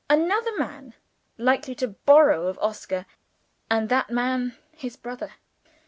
[0.09, 0.95] Another man
[1.37, 3.05] likely to borrow of Oscar
[3.69, 5.33] and that man his brother!